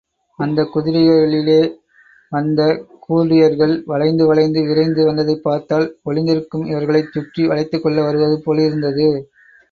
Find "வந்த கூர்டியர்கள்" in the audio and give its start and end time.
2.31-3.73